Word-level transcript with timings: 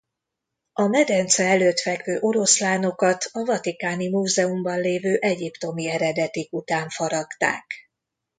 A 0.73 0.85
medence 0.87 1.43
előtt 1.43 1.79
fekvő 1.79 2.17
oroszlánokat 2.19 3.25
a 3.31 3.43
Vatikáni 3.45 4.09
Múzeumban 4.09 4.79
lévő 4.79 5.17
egyiptomi 5.19 5.89
eredetik 5.89 6.53
után 6.53 6.89
faragták. 6.89 7.65